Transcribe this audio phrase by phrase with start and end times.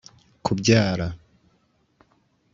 [0.45, 1.07] Kubyara